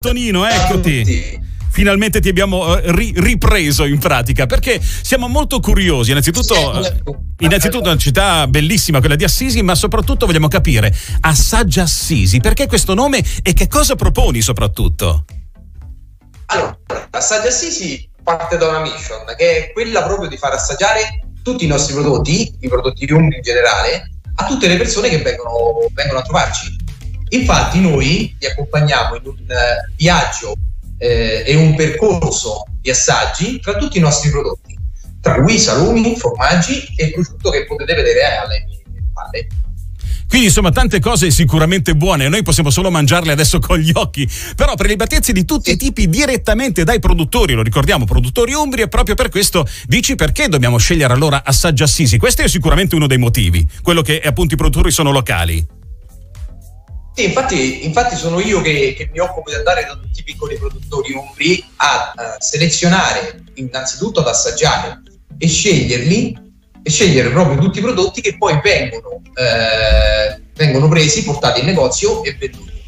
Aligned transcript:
Tonino, 0.00 0.46
eccoti. 0.46 1.40
Finalmente 1.72 2.20
ti 2.20 2.28
abbiamo 2.28 2.78
eh, 2.78 2.92
ri- 2.92 3.14
ripreso 3.16 3.84
in 3.84 3.98
pratica 3.98 4.46
perché 4.46 4.80
siamo 4.80 5.26
molto 5.26 5.58
curiosi. 5.58 6.12
Innanzitutto, 6.12 6.54
innanzitutto, 7.40 7.88
una 7.88 7.98
città 7.98 8.46
bellissima, 8.46 9.00
quella 9.00 9.16
di 9.16 9.24
Assisi, 9.24 9.60
ma 9.60 9.74
soprattutto 9.74 10.24
vogliamo 10.24 10.46
capire 10.46 10.96
Assaggia 11.22 11.82
Assisi, 11.82 12.38
perché 12.38 12.68
questo 12.68 12.94
nome 12.94 13.24
e 13.42 13.52
che 13.54 13.66
cosa 13.66 13.96
proponi 13.96 14.40
soprattutto? 14.40 15.24
Allora, 16.46 16.78
Assaggia 17.10 17.48
Assisi 17.48 18.08
parte 18.22 18.56
da 18.56 18.68
una 18.68 18.78
mission 18.78 19.24
che 19.36 19.66
è 19.66 19.72
quella 19.72 20.04
proprio 20.04 20.28
di 20.28 20.36
far 20.36 20.52
assaggiare 20.52 21.32
tutti 21.42 21.64
i 21.64 21.68
nostri 21.68 21.94
prodotti, 21.94 22.54
i 22.60 22.68
prodotti 22.68 23.10
Umbri 23.10 23.38
in 23.38 23.42
generale, 23.42 24.12
a 24.36 24.46
tutte 24.46 24.68
le 24.68 24.76
persone 24.76 25.08
che 25.08 25.18
vengono, 25.18 25.88
vengono 25.92 26.20
a 26.20 26.22
trovarci 26.22 26.77
Infatti 27.30 27.80
noi 27.80 28.34
vi 28.38 28.46
accompagniamo 28.46 29.16
in 29.16 29.22
un 29.24 29.34
uh, 29.34 29.92
viaggio 29.96 30.54
eh, 30.98 31.44
e 31.46 31.54
un 31.54 31.74
percorso 31.74 32.64
di 32.80 32.90
assaggi 32.90 33.60
tra 33.60 33.76
tutti 33.76 33.98
i 33.98 34.00
nostri 34.00 34.30
prodotti, 34.30 34.76
tra 35.20 35.40
cui 35.40 35.58
salumi, 35.58 36.16
formaggi 36.16 36.84
e 36.96 37.06
il 37.06 37.12
prosciutto 37.12 37.50
che 37.50 37.66
potete 37.66 37.94
vedere 37.94 38.36
alle 38.36 38.64
mie 38.66 39.02
spalle. 39.10 39.46
Quindi 40.28 40.48
insomma 40.48 40.70
tante 40.70 41.00
cose 41.00 41.30
sicuramente 41.30 41.94
buone, 41.94 42.28
noi 42.28 42.42
possiamo 42.42 42.68
solo 42.68 42.90
mangiarle 42.90 43.32
adesso 43.32 43.58
con 43.60 43.78
gli 43.78 43.90
occhi, 43.94 44.28
però 44.54 44.74
per 44.74 44.86
le 44.86 44.96
battezze 44.96 45.32
di 45.32 45.46
tutti 45.46 45.70
i 45.70 45.76
tipi 45.76 46.06
direttamente 46.06 46.84
dai 46.84 46.98
produttori, 46.98 47.54
lo 47.54 47.62
ricordiamo, 47.62 48.04
produttori 48.04 48.52
umbri 48.52 48.82
e 48.82 48.88
proprio 48.88 49.14
per 49.14 49.30
questo 49.30 49.66
dici 49.86 50.16
perché 50.16 50.48
dobbiamo 50.48 50.76
scegliere 50.76 51.14
allora 51.14 51.42
Assaggia 51.44 51.84
Assisi, 51.84 52.18
questo 52.18 52.42
è 52.42 52.48
sicuramente 52.48 52.94
uno 52.94 53.06
dei 53.06 53.16
motivi, 53.16 53.66
quello 53.80 54.02
che 54.02 54.20
appunto 54.20 54.52
i 54.52 54.58
produttori 54.58 54.90
sono 54.90 55.12
locali. 55.12 55.76
Sì, 57.18 57.24
infatti, 57.24 57.84
infatti 57.84 58.14
sono 58.14 58.38
io 58.38 58.60
che, 58.60 58.94
che, 58.96 59.10
mi 59.10 59.18
occupo 59.18 59.50
di 59.50 59.56
andare 59.56 59.84
da 59.88 59.96
tutti 59.96 60.20
i 60.20 60.22
piccoli 60.22 60.56
produttori 60.56 61.14
umbri 61.14 61.64
a 61.78 62.14
uh, 62.14 62.22
selezionare, 62.38 63.42
innanzitutto 63.54 64.20
ad 64.20 64.28
assaggiare 64.28 65.02
e 65.36 65.48
sceglierli 65.48 66.38
e 66.80 66.88
scegliere 66.88 67.30
proprio 67.30 67.58
tutti 67.58 67.80
i 67.80 67.82
prodotti 67.82 68.20
che 68.20 68.36
poi 68.38 68.60
vengono, 68.62 69.20
eh, 69.34 70.40
vengono 70.54 70.86
presi, 70.86 71.24
portati 71.24 71.58
in 71.58 71.66
negozio 71.66 72.22
e 72.22 72.36
venduti. 72.38 72.80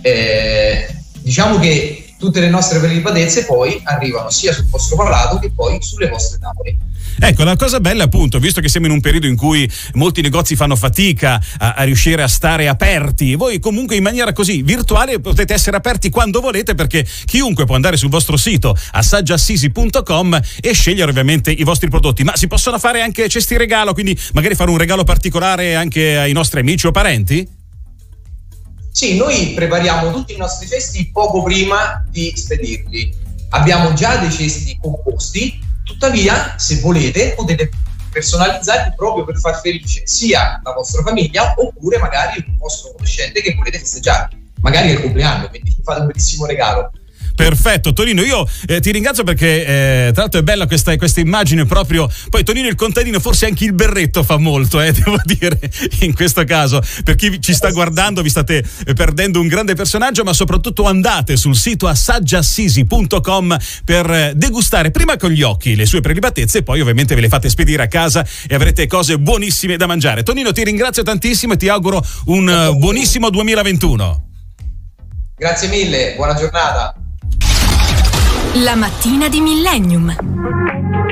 Eh, 0.00 0.86
diciamo 1.18 1.58
che 1.58 2.14
tutte 2.20 2.38
le 2.38 2.50
nostre 2.50 2.78
prelibatezze 2.78 3.46
poi 3.46 3.80
arrivano 3.82 4.30
sia 4.30 4.52
sul 4.52 4.68
vostro 4.68 4.94
palato 4.94 5.40
che 5.40 5.50
poi 5.50 5.82
sulle 5.82 6.08
vostre 6.08 6.38
tavole. 6.38 6.76
Ecco, 7.20 7.44
la 7.44 7.56
cosa 7.56 7.80
bella 7.80 8.04
appunto, 8.04 8.38
visto 8.38 8.60
che 8.60 8.68
siamo 8.68 8.86
in 8.86 8.92
un 8.92 9.00
periodo 9.00 9.26
in 9.26 9.36
cui 9.36 9.70
molti 9.94 10.22
negozi 10.22 10.56
fanno 10.56 10.76
fatica 10.76 11.40
a, 11.58 11.74
a, 11.74 11.82
riuscire 11.84 12.22
a 12.22 12.28
stare 12.28 12.68
aperti, 12.68 13.34
voi 13.34 13.58
comunque 13.58 13.96
in 13.96 14.02
maniera 14.02 14.32
così 14.32 14.62
virtuale 14.62 15.20
potete 15.20 15.52
essere 15.54 15.76
aperti 15.76 16.10
quando 16.10 16.40
volete 16.40 16.74
perché 16.74 17.06
chiunque 17.24 17.64
può 17.64 17.74
andare 17.74 17.96
sul 17.96 18.10
vostro 18.10 18.36
sito 18.36 18.76
assaggiassisi.com 18.92 20.40
e 20.60 20.72
scegliere 20.72 21.10
ovviamente 21.10 21.50
i 21.50 21.62
vostri 21.64 21.88
prodotti, 21.88 22.24
ma 22.24 22.36
si 22.36 22.46
possono 22.46 22.78
fare 22.78 23.02
anche 23.02 23.28
cesti 23.28 23.56
regalo, 23.56 23.92
quindi 23.92 24.18
magari 24.32 24.54
fare 24.54 24.70
un 24.70 24.78
regalo 24.78 25.04
particolare 25.04 25.74
anche 25.74 26.18
ai 26.18 26.32
nostri 26.32 26.60
amici 26.60 26.86
o 26.86 26.90
parenti? 26.90 27.60
Sì, 28.90 29.16
noi 29.16 29.52
prepariamo 29.54 30.12
tutti 30.12 30.34
i 30.34 30.36
nostri 30.36 30.68
cesti 30.68 31.10
poco 31.10 31.42
prima 31.42 32.04
di 32.10 32.32
spedirli. 32.36 33.14
Abbiamo 33.50 33.94
già 33.94 34.16
dei 34.16 34.30
cesti 34.30 34.78
composti, 34.80 35.58
tuttavia, 35.84 36.54
se 36.58 36.80
volete, 36.80 37.34
potete 37.34 37.70
personalizzarli 38.10 38.94
proprio 38.94 39.24
per 39.24 39.38
far 39.38 39.60
felice 39.60 40.06
sia 40.06 40.60
la 40.62 40.72
vostra 40.72 41.02
famiglia 41.02 41.54
oppure 41.56 41.98
magari 41.98 42.44
un 42.46 42.56
vostro 42.58 42.92
conoscente 42.92 43.40
che 43.40 43.54
volete 43.54 43.78
festeggiare. 43.78 44.28
Magari 44.60 44.90
è 44.90 44.92
il 44.92 45.00
compleanno, 45.00 45.48
quindi 45.48 45.74
fate 45.82 46.00
un 46.00 46.06
bellissimo 46.06 46.46
regalo. 46.46 46.90
Perfetto, 47.34 47.92
Tonino, 47.92 48.22
io 48.22 48.46
eh, 48.66 48.80
ti 48.80 48.90
ringrazio 48.92 49.24
perché 49.24 49.66
eh, 49.66 50.10
tra 50.12 50.22
l'altro 50.22 50.40
è 50.40 50.42
bella 50.42 50.66
questa, 50.66 50.96
questa, 50.96 51.20
immagine 51.20 51.64
proprio. 51.64 52.08
Poi 52.28 52.44
Tonino 52.44 52.68
il 52.68 52.74
contadino, 52.74 53.20
forse 53.20 53.46
anche 53.46 53.64
il 53.64 53.72
berretto 53.72 54.22
fa 54.22 54.36
molto, 54.36 54.80
eh, 54.80 54.92
devo 54.92 55.18
dire, 55.24 55.58
in 56.00 56.14
questo 56.14 56.44
caso. 56.44 56.80
Per 57.04 57.14
chi 57.14 57.40
ci 57.40 57.54
sta 57.54 57.70
guardando 57.70 58.22
vi 58.22 58.28
state 58.28 58.64
eh, 58.86 58.92
perdendo 58.92 59.40
un 59.40 59.48
grande 59.48 59.74
personaggio, 59.74 60.24
ma 60.24 60.32
soprattutto 60.32 60.84
andate 60.84 61.36
sul 61.36 61.56
sito 61.56 61.88
assaggiassisi.com 61.88 63.56
per 63.84 64.10
eh, 64.10 64.32
degustare 64.36 64.90
prima 64.90 65.16
con 65.16 65.30
gli 65.30 65.42
occhi 65.42 65.74
le 65.74 65.86
sue 65.86 66.00
prelibatezze 66.00 66.58
e 66.58 66.62
poi 66.62 66.80
ovviamente 66.80 67.14
ve 67.14 67.22
le 67.22 67.28
fate 67.28 67.48
spedire 67.48 67.82
a 67.82 67.88
casa 67.88 68.26
e 68.46 68.54
avrete 68.54 68.86
cose 68.86 69.18
buonissime 69.18 69.76
da 69.76 69.86
mangiare. 69.86 70.22
Tonino, 70.22 70.52
ti 70.52 70.64
ringrazio 70.64 71.02
tantissimo 71.02 71.54
e 71.54 71.56
ti 71.56 71.68
auguro 71.68 72.04
un 72.26 72.46
uh, 72.46 72.76
buonissimo 72.76 73.30
2021. 73.30 74.26
Grazie 75.36 75.68
mille, 75.68 76.14
buona 76.16 76.34
giornata. 76.34 77.01
La 78.56 78.76
mattina 78.76 79.28
di 79.28 79.40
Millennium. 79.40 80.71